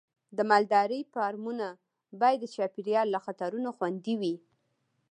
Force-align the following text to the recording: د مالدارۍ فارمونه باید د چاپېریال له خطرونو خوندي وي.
د 0.37 0.39
مالدارۍ 0.51 1.01
فارمونه 1.13 1.67
باید 2.21 2.39
د 2.41 2.45
چاپېریال 2.55 3.07
له 3.11 3.19
خطرونو 3.25 3.69
خوندي 3.77 4.15
وي. 4.21 4.35